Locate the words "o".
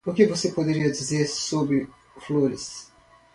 0.03-0.15